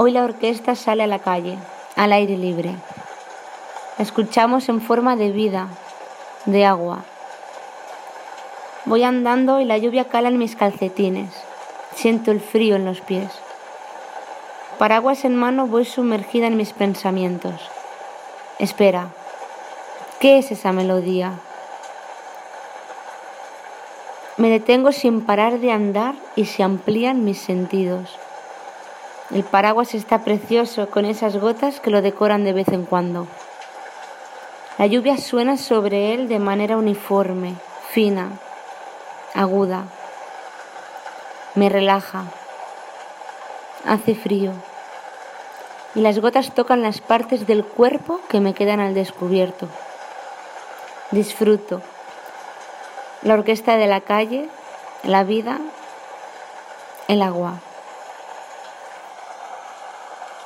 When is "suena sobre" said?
35.18-36.14